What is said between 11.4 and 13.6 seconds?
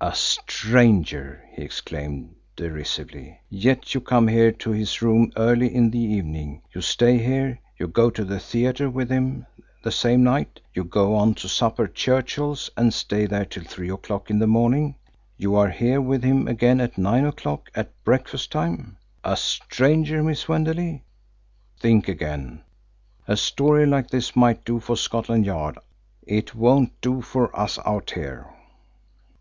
supper at Churchill's and stay there